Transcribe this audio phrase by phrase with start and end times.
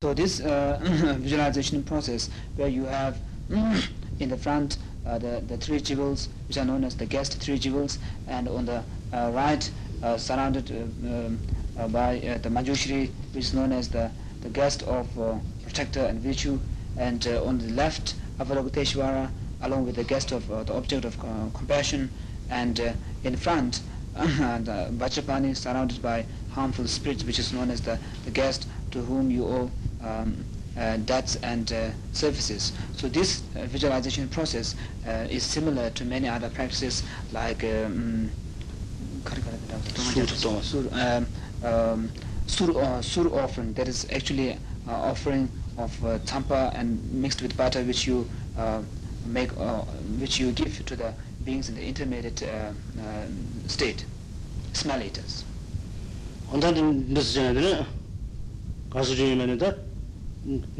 [0.00, 0.78] So this uh,
[1.18, 3.18] visualization process where you have
[3.50, 7.58] in the front uh, the, the three jewels which are known as the guest three
[7.58, 7.98] jewels
[8.28, 9.68] and on the uh, right
[10.04, 11.40] uh, surrounded uh, um,
[11.76, 14.08] uh, by the Manjushri which is known as the,
[14.42, 15.08] the guest of
[15.64, 16.60] protector and virtue
[16.96, 19.28] and on the left Avalokiteshvara
[19.62, 21.18] along with the guest of the object of
[21.54, 22.08] compassion
[22.50, 22.94] and
[23.24, 23.80] in front
[24.14, 29.28] the Vajrapani surrounded by harmful spirits which is known as the, the guest to whom
[29.28, 29.68] you owe
[30.02, 30.44] um,
[30.76, 30.96] uh,
[31.42, 32.72] and uh, services.
[32.96, 38.30] So this uh, visualization process is similar to many other practices like um,
[39.96, 40.26] sur,
[40.62, 41.26] sur, um,
[41.64, 42.10] um,
[42.46, 47.82] sur, sur offering, that is actually uh, offering of uh, tsampa and mixed with butter
[47.84, 48.80] which you uh,
[49.26, 49.80] make uh,
[50.18, 51.12] which you give to the
[51.44, 53.26] beings in the intermediate uh, uh,
[53.66, 54.04] state.
[54.72, 55.44] Smell eaters.
[56.52, 57.84] Ondan biz janabini
[58.90, 59.76] qaziriymanida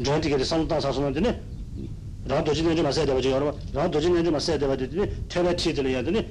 [0.04, 1.40] 저한테 그 상담 사서는데
[2.24, 6.26] 나 도진은 좀 마셔야 되고 여러분 나 도진은 좀 마셔야 되고 되더니 테레티들 해야 되니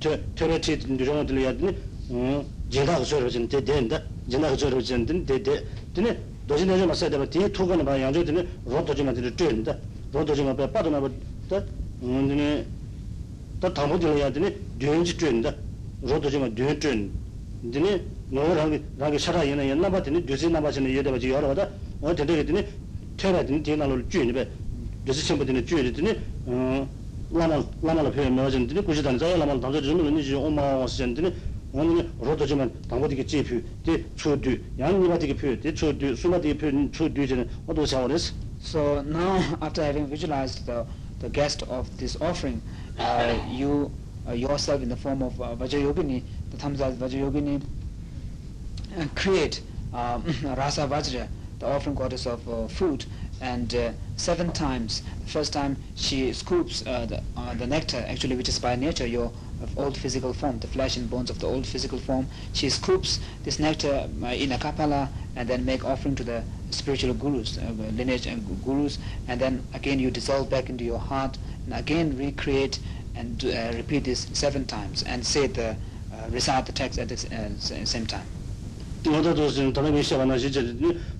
[0.00, 1.76] 테 테레티 좀 들어야 되니
[2.10, 5.42] 음 제가 그저로 좀 된다 제가 그저로 좀 된데
[5.94, 6.16] 되니
[6.46, 9.76] 도진은 좀 마셔야 되고 뒤 투가는 봐 양조 되니 로도지만 들을 된다
[10.12, 11.64] 로도지만 봐 빠도나 봐다
[12.02, 12.64] 음 되니
[13.60, 15.54] 또 담보들 해야 되니 뒤엔지 된다
[16.02, 17.10] 로도지만 뒤엔
[17.72, 21.68] 되니 노랑이 라기 살아 얘는 옛날 봤더니 뒤지 남아지는 얘들 가지고 여러 가다
[22.00, 22.66] 어 되게 되니
[23.16, 24.48] 테라든 디나를 쥐니베
[25.04, 26.88] 그래서 전부들이 쥐니더니 어
[27.32, 31.32] 라나 라나를 표현 넣어진더니 구시단 자야 라만 당저 좀 있는지 엄마 왔는데
[31.72, 39.02] 오늘 로도지만 당보디게 제표 대 초뒤 양니바디게 표 대초뒤 수마디게 표 초뒤지는 어도 샤워레스 So
[39.02, 40.86] now, after having visualized the,
[41.18, 42.62] the guest of this offering,
[42.96, 43.90] uh, you
[44.28, 47.60] uh, yourself in the form of uh, Vajrayogini, the Thamsas Vajrayogini,
[48.96, 50.22] uh, create um,
[50.56, 51.26] Rasa Vajra,
[51.59, 53.05] The offering goddess of uh, food,
[53.41, 55.01] and uh, seven times.
[55.25, 59.05] The first time she scoops uh, the, uh, the nectar, actually, which is by nature
[59.05, 59.31] your
[59.75, 62.27] old physical form, the flesh and bones of the old physical form.
[62.53, 67.13] She scoops this nectar uh, in a kapala and then make offering to the spiritual
[67.13, 68.97] gurus, uh, lineage and gurus,
[69.27, 72.79] and then again you dissolve back into your heart and again recreate
[73.15, 73.43] and
[73.75, 75.75] repeat this seven times and say the
[76.29, 78.25] recite the text at the same time.
[79.04, 80.62] 너도 좀 다른 시가 나 진짜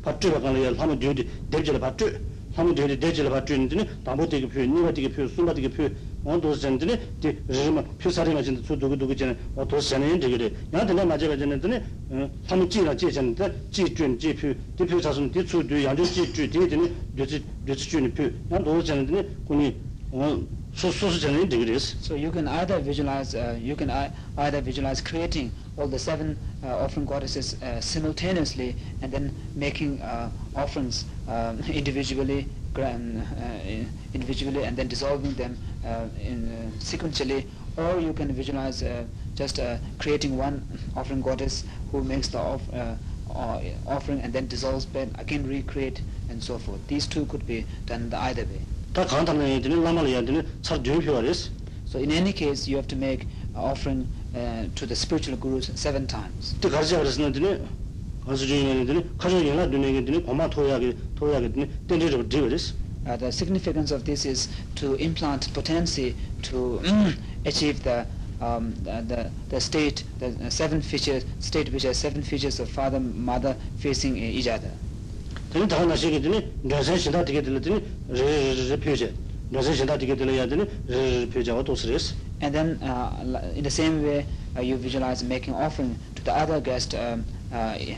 [0.02, 2.20] 받주가 가는 하면 되지 대지를 받주
[2.54, 5.88] 하면 되지 대지를 받주는데 담보되게 표 니가되게 표 순바되게 표
[6.22, 11.82] 원도 전들이 디 리마 표사리가 진짜 수도고 두고 전에 어도 전에 되게 나한테 맞아 가지는데
[12.46, 18.30] 하면 지라 지전데 지준 지표 대표 자손 대추도 양조 지주 되더니 되지 되지 주는 표
[18.48, 19.74] 나도 전에 군이
[20.12, 20.38] 어
[20.74, 25.02] 소소스 전에 되게 됐어 So you can either visualize, uh, you can ei- either visualize
[25.02, 31.05] creating all the seven uh, uh, offering goddesses uh, simultaneously and then making uh, offerings
[31.27, 32.47] um, individually
[34.13, 35.55] individually and then dissolving them
[36.19, 37.45] in, sequentially.
[37.75, 38.83] Or you can visualize
[39.35, 39.59] just
[39.99, 40.63] creating one
[40.95, 42.61] offering goddess who makes the off,
[43.85, 46.79] offering and then dissolves back again recreate and so forth.
[46.87, 48.61] These two could be done either way.
[51.85, 56.06] so in any case you have to make offering uh, to the spiritual gurus seven
[56.06, 56.56] times.
[56.60, 57.62] 또 가르쳐 그랬는데
[58.24, 62.58] 가서 주인들이 가족이나 눈에게들이 고마 토야게 토야게들이 땡겨져 되거든.
[63.04, 66.78] Uh, the significance of this is to implant potency to
[67.44, 68.06] achieve the,
[68.40, 72.70] um, the, the the state, the uh, seven features state which has seven features of
[72.70, 74.70] father, mother facing uh, each other.
[75.52, 79.12] 되는 다른 나시게들이 뇌선 신다 되게 들더니 르르르 표제.
[79.50, 82.14] 뇌선 신다 되게 들어야 되니 르르 표제가 또 스트레스.
[82.40, 86.32] And then, uh, li- in the same way, uh, you visualize making offering to the
[86.34, 87.96] other guest um, uh, e-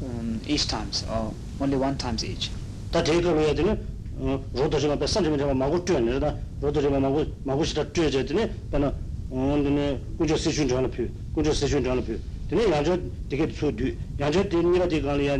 [0.00, 2.50] um, each times, or only one times each.
[2.90, 3.70] 다 대결로 해야 되니
[4.18, 6.36] 어 로도 좀 앞에 산지면 좀 마고 뛰어내다.
[6.60, 8.92] 로도 좀 마고 마고 시다 뛰어져더니 나는
[9.30, 11.08] 어는데 꾸저 세준 전화 표.
[11.32, 12.16] 꾸저 세준 전화 표.
[12.48, 13.96] 되니 양저 되게 소뒤.
[14.20, 15.36] 양저 되니가 되게 가려야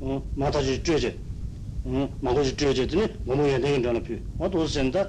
[0.00, 1.10] 어 마다지 뛰어져.
[1.84, 4.16] 어 마고지 뛰어져더니 뭐뭐야 되는 전화 표.
[4.38, 5.08] 어도 센다.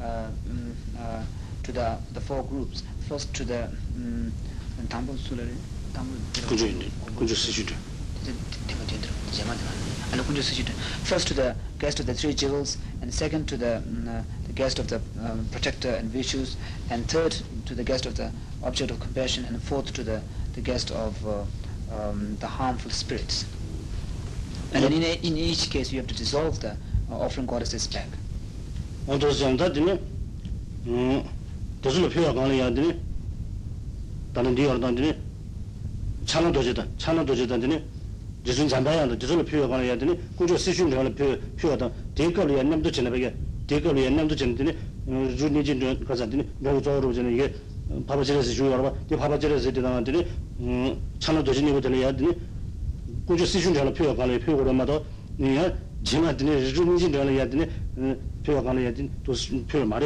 [0.00, 1.22] Uh, mm, uh,
[1.62, 2.82] to the, the four groups.
[3.08, 4.30] First to the mm,
[4.88, 5.56] Tambun Sulari,
[5.92, 6.18] Tambun
[11.04, 14.78] First to the guest of the three jewels, and second to the, um, the guest
[14.78, 16.56] of the um, protector and virtues,
[16.90, 18.30] and third to the guest of the
[18.62, 20.22] object of compassion, and fourth to the,
[20.54, 21.44] the guest of uh,
[21.92, 23.46] um, the harmful spirits.
[24.72, 24.92] And yep.
[24.92, 26.72] in, in each case, you have to dissolve the
[27.10, 28.08] uh, offering goddesses back.
[29.07, 29.99] 어도 정도 되네
[30.87, 31.23] 음
[31.81, 32.97] 도스로 표현 가능해야 되네
[34.33, 35.17] 다른 디어 단지네
[36.25, 37.83] 차는 도제다 차는 도제다 되네
[38.45, 43.35] 지sun 잠바야도 도스로 표현 가능해야 되네 꾸조 시준 되는 표 표현다 대거리 연남도 지나베게
[43.67, 44.77] 대거리 연남도 지나되네
[45.35, 47.53] 주니진 가자 되네 너무 좋아로 되네 이게
[48.07, 48.93] 바바지레스 주요로 봐.
[49.11, 50.25] 이 바바지레스 되나한테
[50.61, 52.31] 음 차는 도지니고 되네 되네
[53.25, 55.05] 꾸조 시준 되는 표현 가능해 표현으로 마도
[55.37, 55.57] 니
[56.06, 56.52] jima dine
[57.36, 57.68] ya dine
[58.42, 60.00] pyo ya dine dos pyo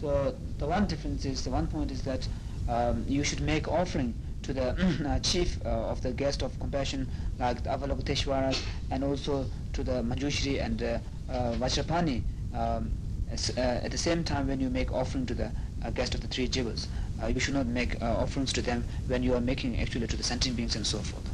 [0.00, 2.26] so the one difference is the one point is that
[2.68, 4.74] um, you should make offering to the
[5.22, 7.06] chief uh, of the guest of compassion
[7.38, 10.98] like the Avalokiteshvaras and also to the Manjushri and uh,
[11.28, 12.22] uh, Vajrapani
[12.54, 12.90] um,
[13.30, 15.50] uh, at the same time when you make offering to the
[15.82, 16.88] uh, guest of the three jewels
[17.22, 20.16] uh, you should not make uh, offerings to them when you are making actually to
[20.16, 21.28] the sentient beings and so forth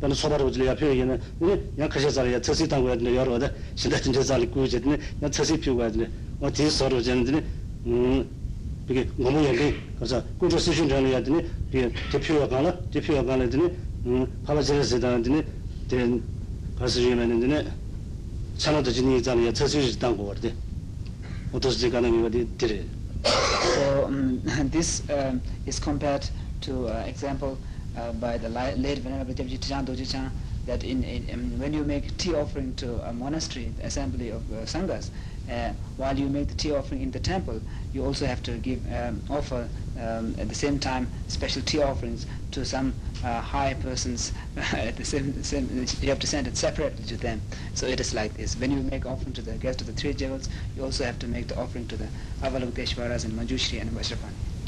[0.00, 4.00] 나는 소바로 줄 옆에 있는 네 그냥 가셔서 야 처시 당고 했는데 여러 번 신다
[4.00, 6.10] 진짜 잘 구제네 나 처시 피우고 했는데
[6.40, 7.44] 어 뒤에 서로 전는데
[7.86, 8.28] 음
[8.88, 11.44] 이게 너무 연대 그래서 꾸준히 수준 전에 했더니
[11.74, 13.70] 이 대표가 가나 대표가 가나 했더니
[14.06, 15.44] 음 파바제스 다는데
[15.88, 16.22] 된
[16.78, 17.66] 가서 주면은데
[18.56, 20.54] 산업도 진이 있잖아요 처시 당고 그러대
[21.50, 22.86] 어떻게 가는 거 어디 들에
[23.24, 24.40] so um,
[24.70, 26.30] this um, is compared
[26.63, 27.57] to uh, example
[27.95, 30.31] uh, by the late Venerable Tijan Doji
[30.65, 35.09] that in, in, when you make tea offering to a monastery, assembly of uh, sanghas,
[35.51, 37.61] uh, while you make the tea offering in the temple,
[37.91, 39.67] you also have to give um, offer
[39.99, 42.93] um, at the same time special tea offerings to some
[43.23, 45.67] uh, high persons at the same, same
[46.01, 47.41] you have to send it separately to them.
[47.73, 48.55] So it is like this.
[48.55, 51.27] When you make offering to the guest of the three jewels you also have to
[51.27, 52.07] make the offering to the
[52.41, 54.52] avalokiteshvaras and manjushri and vajrapani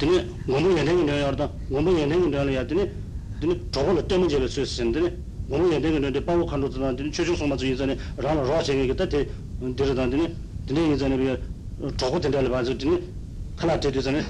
[0.00, 1.34] 근데 너무 연행이 되어야
[1.68, 2.90] 너무 연행이 되어야 되니
[3.40, 5.16] 드니 저걸 때문에 제가 쓰는데
[5.46, 10.36] 너무 얘기했는데 바로 칸도도 드니 최종 맞은 인전에 라라 로싱이 그때 데려다더니
[10.66, 11.36] 드니 인전에 비
[11.96, 13.08] 저거 된다를 봐서 드니
[13.56, 14.20] 하나 되잖아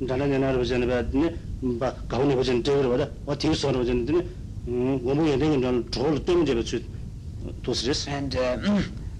[0.00, 1.30] 나는 내가 보잖아 봐더니
[1.78, 4.26] 바 가운데 보전 되어 봐다 어떻게 서로 보전 드니
[4.64, 6.82] 너무 얘기했는데 저걸 때문에 제가 쓰
[7.62, 8.58] 도스리스 and uh,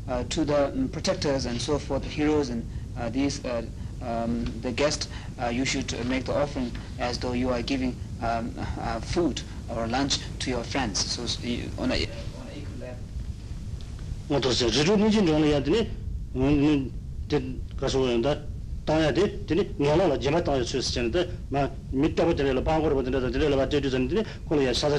[0.06, 2.62] uh, to the um, protectors and so forth the heroes and
[2.97, 3.62] uh, these uh,
[4.02, 5.10] um, the guest
[5.42, 9.42] uh, you should make the offering as though you are giving um, uh, food
[9.76, 11.24] or lunch to your friends so
[11.82, 12.08] on a
[14.30, 15.88] on does the juju ni jin ya de
[16.34, 16.92] ni
[17.28, 17.42] de
[17.80, 18.46] ka so yanda
[18.86, 19.24] ta ya de
[21.50, 21.68] ma
[24.48, 24.90] ko sa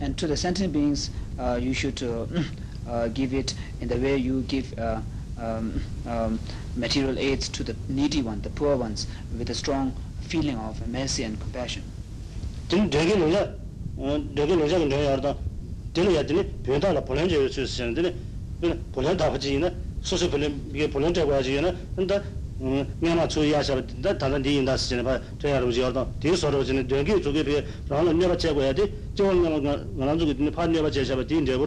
[0.00, 2.26] and to the sentient beings uh, you should uh,
[2.88, 5.00] uh, give it in the way you give uh,
[5.38, 6.40] um, um,
[6.76, 9.06] material aids to the needy one the poor ones
[9.38, 11.82] with a strong feeling of mercy and compassion.
[12.68, 13.54] then dege loya
[14.34, 15.34] dege loya ge loya da
[15.94, 18.12] dele ya dele pyenda la polen je su sen dele
[18.92, 21.70] polen da ji na so so polen ge polen da ji na
[22.06, 22.20] da
[22.62, 25.82] nyāma tsū yāshāba, dā tāndā dī yīndā sī chīnā bā, tā yā rūjī
[26.22, 27.56] dī sō rūjī nī, dēngi tsū kī pī,
[27.90, 28.86] rāngā nyāba chē guayā dī,
[29.18, 31.66] chī wā ngā rāng tsū kī dī pā nyāba chē shāba, dī yīn chē gu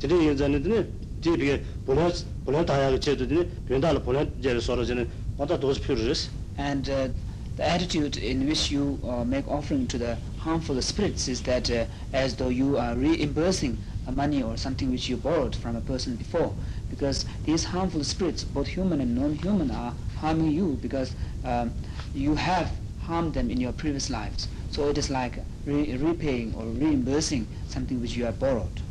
[0.00, 0.80] dī dī yīn nī dī nī,
[1.22, 2.10] dī pī bōlā,
[2.46, 5.06] bōlā kī chē tu dī nī, bīn dā bōlā jē rī sō rūjī nī,
[5.38, 6.28] wā tā dōs pī rū rīs.
[6.58, 7.08] And uh,
[7.56, 11.84] the attitude in which you uh, make offering to the harmful spirits is that uh,
[12.12, 16.16] as though you are reimbursing a money or something which you borrowed from a person
[16.16, 16.52] before
[16.89, 21.71] because these harmful spirits both human and non-human are harming you because um,
[22.13, 22.69] you have
[23.01, 27.99] harmed them in your previous lives so it is like re repaying or reimbursing something
[28.01, 28.81] which you have borrowed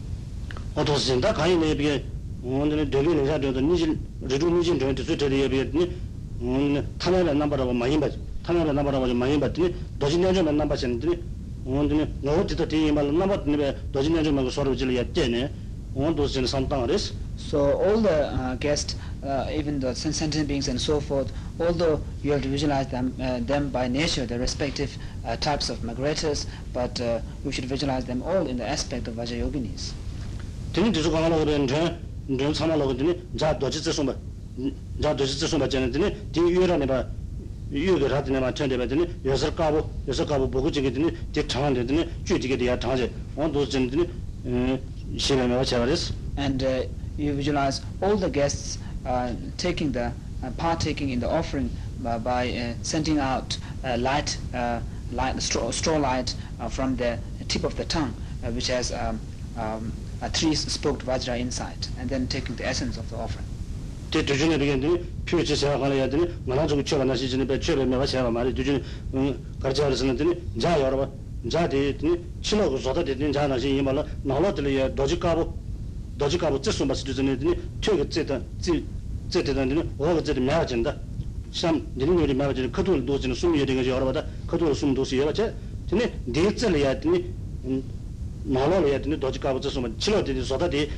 [0.74, 2.04] 어떠신다 가이네 비게
[2.42, 3.98] 오늘 되게 내가 저도 니진
[4.28, 6.08] 저도 니진 저한테 수트리 예비니
[6.40, 8.12] 오늘 카메라 넘버라고 많이 받
[8.44, 11.18] 카메라 넘버라고 많이 받더니 도진내 좀 만나 봤는데
[11.64, 15.50] 오늘 너 어디다 뒤에 말 넘버 넘버 도진내 좀 하고 서로 질 했대네
[15.94, 20.99] 오늘 도진 상당하레스 So all the uh, guests, uh, even the sentient beings and so
[20.99, 25.69] forth, although you have to visualize them, uh, them by nature, the respective uh, types
[25.69, 29.93] of migrators, but uh, you should visualize them all in the aspect of Vajayoginis.
[30.73, 31.97] Tini dhizu kanga logo dhe ndren,
[32.29, 34.15] ndren sama logo dhini, dza doji tse sumba,
[34.99, 37.07] dza doji tse sumba chani dhini, dhini yura nipa,
[37.71, 41.43] yuwa ra dhini ma chan dhiba dhini, yosar kabu, yosar kabu boku chigi dhini, di
[41.45, 44.09] thang dhini, chu chigi ya thang zi, on dozi chini dhini,
[44.45, 44.79] eh,
[45.17, 46.11] shiba mewa chara dhisi.
[46.37, 46.81] And uh,
[47.17, 50.11] you visualize all the guests uh, taking the,
[50.43, 51.69] uh, partaking in the offering
[52.23, 53.57] by, uh, sending out
[53.97, 54.37] light,
[55.11, 56.35] light straw, straw light
[56.69, 57.17] from the
[57.47, 58.13] tip of the tongue,
[58.51, 59.19] which has um,
[59.57, 63.45] um, a three-spoked vajra inside, and then taking the essence of the offering.
[76.17, 77.37] 도지 가고 쯔스 마스 되더니
[77.81, 78.83] 튀게 쯔다 쯔
[79.29, 80.95] 쯔대다니 오가 쯔데 매아진다
[81.51, 85.53] 참 되는 요리 매아진 그도 도지는 숨이 여린 거지 여러분다 그도 숨 도시 여러제
[85.89, 87.25] 근데 내절이야 되니
[88.43, 90.89] 말로야 되니 도지 가고 쯔스 마 치러 되니 소다디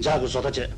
[0.00, 0.70] 자고 소다제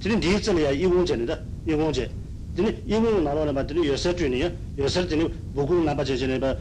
[0.00, 1.38] 되니 내절이야 이공제는다
[1.68, 2.10] 이공제
[2.56, 6.56] 되니 이공 말로는 맞더니 요새 주니야 요새 되니 보고 나바제제네 봐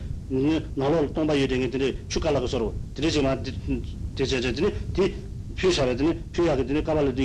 [0.76, 3.38] 나로 동바 여린 게 되니 축가라고 서로 되지 마
[4.16, 5.31] 되제제니 디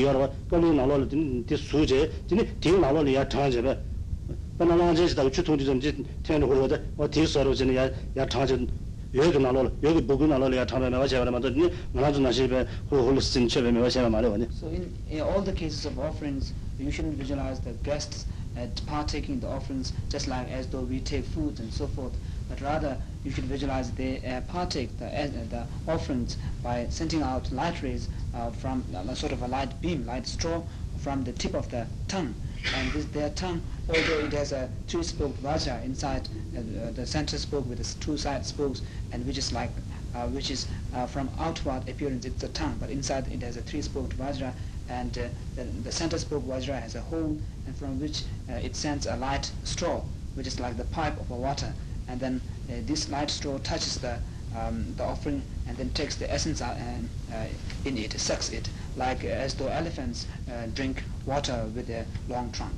[0.03, 0.67] yorwa, ya wa
[10.57, 11.21] ya nalo ya
[13.07, 13.49] mewa sin
[14.11, 14.49] mewa.
[14.53, 18.27] So in, in all the cases of offerings, you shouldn't visualize the guests
[18.57, 22.13] at partaking the offerings just like as though we take food and so forth,
[22.49, 27.51] but rather you should visualize they uh, partake the, uh, the offerings by sending out
[27.51, 30.63] light rays uh, from a sort of a light beam, light straw
[30.99, 32.35] from the tip of the tongue.
[32.75, 37.39] And this, their tongue, although it has a three-spoked vajra inside, uh, uh, the center
[37.39, 39.71] spoke with the two side spokes, and which is like
[40.15, 43.61] uh, which is uh, from outward appearance, it's the tongue, but inside it has a
[43.61, 44.53] three-spoked vajra,
[44.89, 45.23] and uh,
[45.57, 47.37] the, the center spoke vajra has a hole,
[47.67, 50.01] and from which uh, it sends a light straw,
[50.35, 51.73] which is like the pipe of a water,
[52.09, 54.19] and then uh, this light straw touches the
[54.57, 57.45] um, the offering and then takes the essence out and, uh,
[57.85, 62.51] in it, sucks it, like uh, as though elephants uh, drink water with their long
[62.53, 62.75] trunk.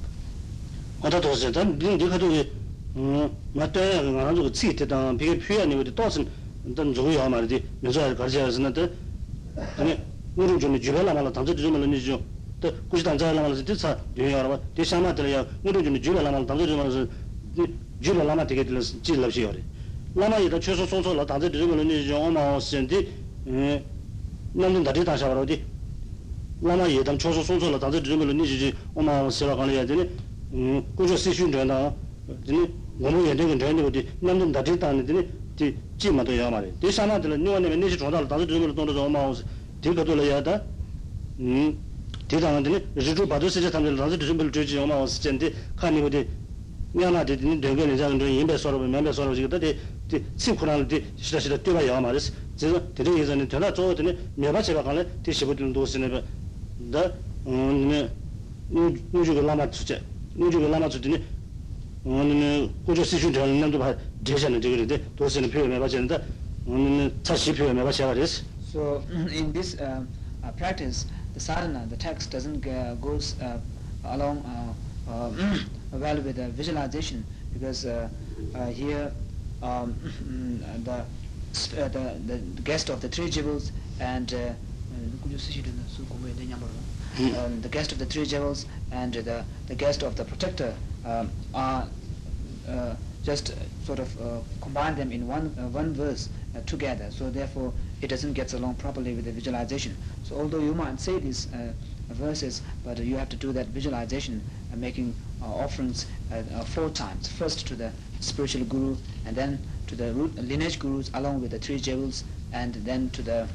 [1.02, 2.40] Ata tōsi, tā bīng dī khatō kī,
[3.54, 6.24] ngā tōyā ngā rā rō tsī tē tāng, pī kī pūyā nī wā tē tōsī,
[6.74, 8.64] tā ngā rō yā mā rā tī, mī sō yā kā rā sī yā sī
[8.64, 8.88] nā tā,
[9.78, 9.94] nī
[10.34, 12.18] ngū rō jō nī jūbā lā mā lā, tāng tsā jō mā lā nī jō,
[12.58, 14.82] tā kūshī tāng tsā lā mā lā sī, tī tsā dī yā rā wā, tī
[14.82, 16.66] shā mā tī rā yā, ngū rō jō nī jūbā lā mā lā, tāng tsā
[16.66, 17.70] jō mā lā sī,
[18.01, 19.51] 주변에 라마 되게 들 질럽시요
[20.15, 23.07] 라마 이다 최소 소소로 당저 좀 말로 니죠 어마 선디
[23.47, 23.83] 음
[24.53, 25.63] 남는 다리 다시 하러디
[26.61, 30.09] 라마 예담 최소 소소로 당저 좀 말로 니지 어마 세라 가려야 되니
[30.53, 31.93] 음 고조 세슌 전다
[32.45, 32.69] 드니
[32.99, 37.75] 너무 연대는 전에 어디 남는 다리 다는 드니 디 지마도 야 말이 디 사나들 니원에
[37.75, 39.43] 니지 좋다 다들 좀 동도 좀 마우스
[39.81, 40.61] 디가도 해야다
[41.39, 41.77] 음
[42.27, 46.27] 디당한데 리주 바도 세제 담들 다들 좀 별, 주지 마우스 젠데 칸이 어디
[46.94, 49.58] nyāna dhī dhī dhēngbē nī zhāng dhī yīmbē sōrō mēmbē sōrō shikī dhā
[50.08, 53.44] dhī cīm khurāna dhī shidā shidā dhīwa yāwa mā rīs dhī dhī dhī yīzhā nī
[53.44, 56.20] dhēnā chōgō dhī nī mēbā chibā kāna dhī shibu dhī dhō sī nī bā
[56.94, 57.02] dhā
[58.72, 60.00] nū chūgī lāma tsūchē
[60.40, 62.48] nū chūgī lāma tsū dhī nī
[62.88, 63.92] gōchō sī shū dhēnā nām dhū bā
[64.24, 66.18] dhē shā nī dhī dhī dhō sī nī pīwa mēbā chē nī dhā
[67.24, 69.02] chā shī pīwa mēbā chē bā rīs So
[69.32, 70.04] in this uh,
[70.58, 73.56] practice the sadhana, the text doesn't uh, goes uh,
[74.04, 74.74] along uh,
[75.10, 75.30] uh,
[75.92, 78.08] well with the visualization because uh,
[78.54, 79.10] uh, here
[79.62, 79.96] um,
[80.84, 84.52] the, uh, the the guest of the three jewels and uh,
[87.36, 90.74] um, the guest of the three jewels and the the guest of the protector
[91.04, 91.88] um, are
[92.68, 97.10] uh, just sort of uh, combine them in one uh, one verse uh, together.
[97.10, 99.96] So therefore, it doesn't get along properly with the visualization.
[100.22, 101.72] So although you might say these uh,
[102.10, 104.42] verses, but you have to do that visualization,
[104.75, 107.27] making uh, offerings uh, uh, four times.
[107.27, 108.95] First to the spiritual guru,
[109.25, 113.21] and then to the root, lineage gurus, along with the three jewels, and then to
[113.21, 113.47] the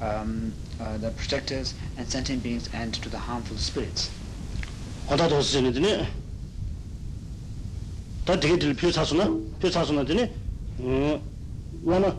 [0.00, 4.10] um, uh, the protectors and sentient beings, and to the harmful spirits.
[5.06, 6.08] 어다 도스는 드네
[8.24, 9.28] 다 되게 들 표사수나
[9.60, 10.32] 표사수나 드네
[10.78, 11.22] 어
[11.84, 12.16] 와나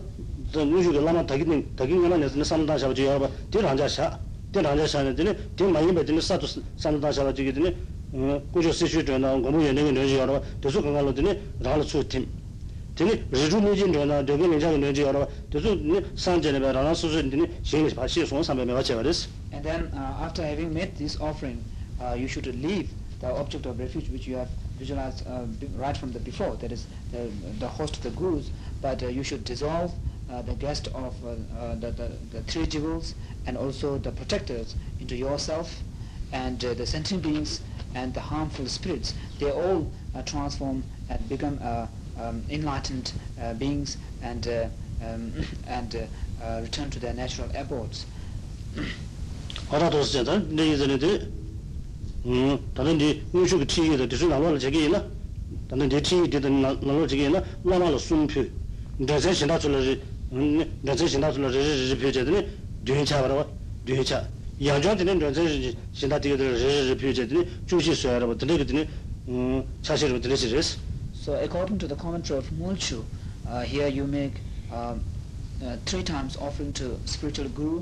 [0.53, 4.19] 저 누주가 라마 다기는 다기는 내서 삼다 샤버지 여러 딜 앉아 샤.
[4.53, 6.45] 딜 앉아 샤는 드네 딜 많이 배드는 사도
[6.77, 7.73] 삼다 샤버 지게 드네 어 고조 세슈 전화 고무 연행은 되지 여러 대수 강가로 드네
[8.72, 9.60] sishu gomu
[10.60, 11.36] desu kanga lo dine
[12.08, 12.26] tim.
[12.96, 13.60] Mījin desu
[16.40, 16.58] dine
[18.68, 18.86] mewa.
[19.52, 21.62] And then uh, after having made this offering,
[22.00, 22.88] uh, you should leave
[23.20, 24.48] the object of refuge which you have
[24.78, 25.44] visualized uh,
[25.76, 28.50] right from the before, that is the, the host of the gurus,
[28.80, 29.92] but uh, you should dissolve
[30.32, 33.14] uh, the guest of uh, uh, the, the, the three jewels
[33.46, 35.80] and also the protectors into yourself
[36.32, 37.60] and uh, the sentient beings
[37.94, 41.86] and the harmful spirits, they all uh, transform and become uh,
[42.20, 44.66] um, enlightened uh, beings and, uh,
[45.04, 45.32] um,
[45.66, 45.96] and
[46.42, 48.06] uh, return to their natural abodes.
[49.70, 51.28] hara dosya da ne yedene de
[52.74, 54.28] tanen de uyuşu ki tiye de disu
[63.04, 64.26] cha ba wa cha.
[64.61, 65.15] 을 음, 내제 신다 줄을 저저 표제더니 뒤차 바로 뒤차.
[65.15, 68.85] 양정되는 내제 신다 되게 저저 표제더니 주시 써야라고 들리거든요.
[69.27, 70.59] 음, 사실은 들리시죠.
[71.13, 73.03] So according to the commentary of Mulchu,
[73.47, 74.39] uh, here you make
[74.71, 75.01] um,
[75.63, 77.81] uh, three times offering to spiritual guru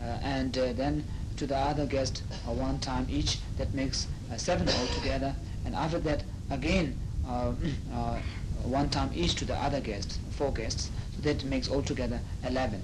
[0.00, 1.02] uh, and uh, then
[1.36, 3.40] to the other guest uh, one time each.
[3.56, 5.34] That makes uh, seven altogether.
[5.64, 6.94] And after that again
[7.26, 7.52] uh,
[7.94, 8.18] uh,
[8.64, 10.90] one time each to the other guest, four guests.
[11.16, 12.82] So that makes altogether eleven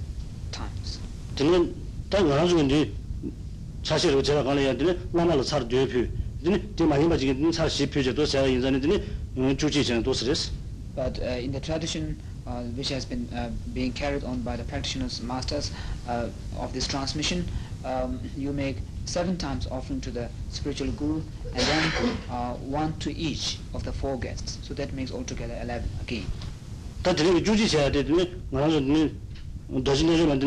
[0.50, 0.98] times.
[1.36, 1.74] 드는
[2.08, 2.90] 딱 여러 중인데
[3.82, 6.06] 사실은 제가 가려야 되는 나나로 살 뒤표.
[6.42, 9.02] 드는 제 많이 맞이게 사실 표제도 제가 인자는데
[9.56, 10.52] 주지전 도스레스.
[10.94, 14.64] But uh, in the tradition uh, which has been uh, being carried on by the
[14.64, 15.70] practitioners, masters
[16.08, 17.46] uh, of this transmission,
[17.84, 21.22] um, you make seven times offering to the spiritual guru
[21.54, 24.58] and then uh, one to each of the four guests.
[24.62, 26.26] So that makes altogether 11 again.
[27.02, 29.16] 다 드는 주지셔야 되는 나나는
[29.84, 30.44] 도진내를 만드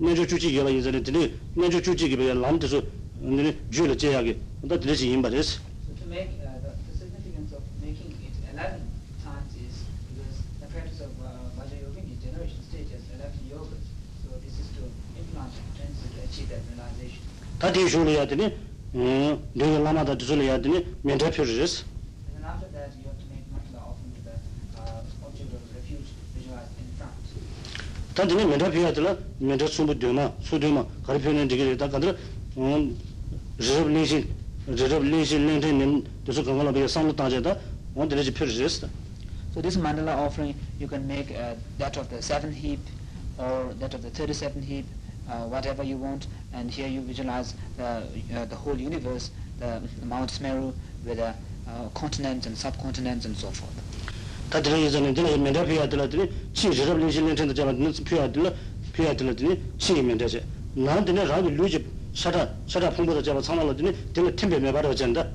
[0.00, 2.82] 는 다시 그냥 받으려야 되는 내주 주지 기가 인자는 드는 내주 주지 기가 람드서
[3.20, 5.60] 근데 줄을 제하게 다 드리지 임바레스.
[5.86, 8.80] So to make uh, the, the significance of making it 11
[9.24, 13.84] times is because the practice of uh, Vajrayogini generation stage has 11 yogas.
[14.20, 14.84] So this is to
[15.16, 17.22] implant and to achieve that realization.
[17.58, 18.52] 다 뒤줄이야 되니
[18.94, 21.84] 음 내가 라마다 뒤줄이야 되니 멘트 표르스.
[28.15, 29.67] tā mēntā pīyā tīla mēntā
[31.07, 32.15] kārī pīyā tā kāntirā
[32.55, 34.25] rīrab līngshīn,
[34.67, 35.45] rīrab līngshīn
[36.47, 37.15] kāngā lā pīyā sānglu
[37.95, 38.89] wān pīyā rīs tā.
[39.53, 42.79] So this mandala offering, you can make uh, that of the seventh heap
[43.37, 44.85] or that of the 37th heap,
[45.29, 50.29] uh, whatever you want, and here you visualize the, uh, the whole universe, the Mount
[50.31, 50.73] Smeru
[51.05, 51.35] with a
[51.94, 53.74] continents and subcontinents and so forth.
[54.50, 58.54] 다 들어 예전에 들어 멘트 표야들들이 치르럽 리신 렌텐도 잡는 표야들
[58.94, 60.42] 표야들들이 치면 되지.
[60.74, 61.84] 나한테는 라비 루지
[62.14, 65.26] 사다 사다 풍부도 잡아 상말로더니 들어 템베 매바로 전다.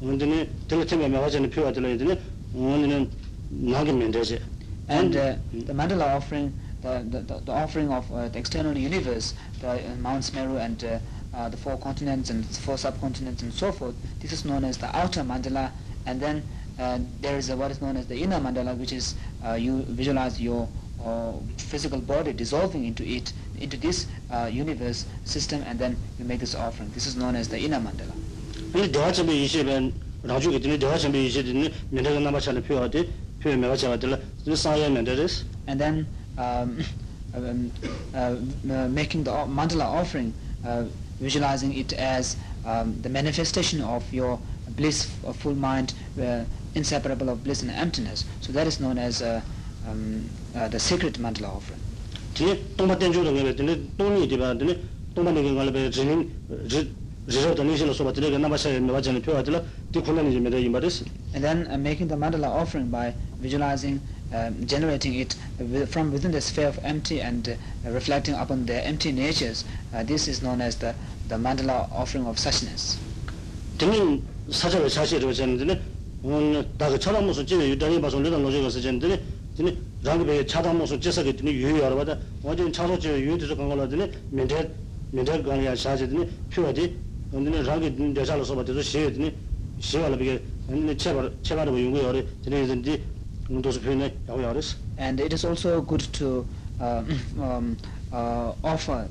[0.00, 2.18] 근데 들어 템베 매바전에 표야들들이
[2.54, 3.10] 오늘은
[3.50, 4.40] 나게 면되지.
[4.88, 9.34] And uh, the mandala offering, the, the, the, the offering of uh, the external universe,
[9.60, 10.98] the uh, Mount Smeru and uh,
[11.33, 13.95] uh, the four continents and four subcontinents and so forth.
[14.19, 15.71] This is known as the outer mandala,
[16.05, 16.43] and then
[16.79, 19.15] uh, there is a, what is known as the inner mandala, which is
[19.45, 20.67] uh, you visualize your
[21.03, 26.39] uh, physical body dissolving into it, into this uh, universe system, and then you make
[26.39, 26.89] this offering.
[26.91, 28.13] This is known as the inner mandala.
[30.21, 33.07] rāngchū kī tīne dhāyā chāmbī yīchī tīne miñdhā kā nāmbā chāni pio ātī,
[33.41, 35.41] pio miñgā chāvā.
[35.67, 36.05] And then
[36.37, 36.77] um,
[37.33, 37.71] um,
[38.13, 38.35] uh,
[38.71, 40.33] uh, making the mandala offering
[40.65, 40.83] uh,
[41.21, 44.39] visualizing it as um, the manifestation of your
[44.75, 46.43] bliss of full mind, uh,
[46.75, 48.25] inseparable of bliss and emptiness.
[48.41, 49.41] So that is known as uh,
[49.87, 51.79] um, uh, the sacred mandala offering.
[61.35, 63.99] And then uh, making the mandala offering by visualizing,
[64.33, 65.35] um, generating it
[65.89, 70.28] from within the sphere of empty and uh, reflecting upon their empty natures Uh, this
[70.28, 70.94] is known as the,
[71.28, 72.98] the mandala offering of suchness.
[73.78, 75.80] 등인 사자를 사실을 전는데
[76.24, 79.22] 음 다가 차단 무슨 집에 유단이 봐서 내가 노제가 쓰는데
[79.56, 84.10] 근데 장비에 차단 무슨 제사게 되는 유유 여러 받아 완전 차소 집에 유유에서 간 걸로더니
[84.30, 84.72] 멘데
[85.12, 86.96] 멘데 강이야 사제더니 표하지
[87.30, 89.34] 근데 장비 대사로 써 봐도 시에더니
[89.80, 93.02] 시와라 비게 근데 체바 체바로 용거 여러 되는지
[93.48, 96.46] 운도서 표현에 야고 야르스 And it is also good to
[96.80, 97.04] uh,
[97.38, 97.76] um,
[98.12, 99.06] uh, offer,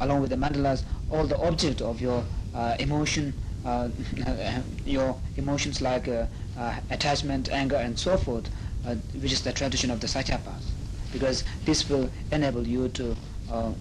[0.00, 3.32] along with the mandalas, all the object of your uh, emotion,
[3.64, 3.88] uh,
[4.84, 6.26] your emotions like uh,
[6.58, 8.48] uh, attachment, anger, and so forth,
[8.86, 10.64] uh, which is the tradition of the satyapas.
[11.12, 13.16] Because this will enable you to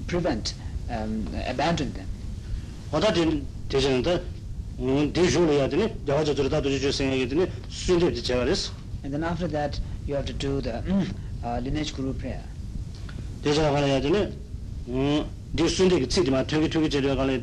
[0.08, 0.54] prevent,
[0.90, 2.08] um, abandon them.
[9.04, 11.08] And then after that, you have to do the mm,
[11.64, 12.44] lineage guru prayer
[15.54, 17.40] di ki ma kala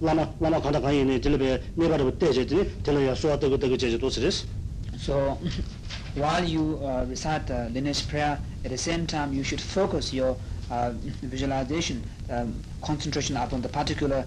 [0.00, 3.38] lama, lama kanda dili dili ya suwa
[4.98, 5.38] So
[6.14, 10.36] while you uh, recite uh, lineage prayer at the same time you should focus your
[10.70, 10.90] uh,
[11.22, 14.24] visualization um, concentration upon the particular